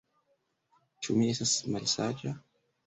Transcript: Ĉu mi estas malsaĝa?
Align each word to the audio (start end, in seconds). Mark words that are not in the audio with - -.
Ĉu 1.03 1.19
mi 1.21 1.31
estas 1.35 1.55
malsaĝa? 1.77 2.39